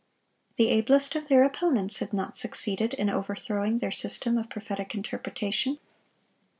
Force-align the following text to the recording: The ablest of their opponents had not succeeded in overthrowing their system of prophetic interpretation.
The 0.55 0.69
ablest 0.69 1.15
of 1.15 1.27
their 1.27 1.43
opponents 1.43 1.99
had 1.99 2.11
not 2.11 2.35
succeeded 2.35 2.95
in 2.95 3.07
overthrowing 3.07 3.77
their 3.77 3.91
system 3.91 4.35
of 4.39 4.49
prophetic 4.49 4.95
interpretation. 4.95 5.77